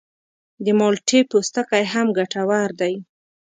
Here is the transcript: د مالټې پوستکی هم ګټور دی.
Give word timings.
د 0.63 0.65
مالټې 0.79 1.19
پوستکی 1.29 1.83
هم 1.93 2.07
ګټور 2.17 2.69
دی. 2.81 2.93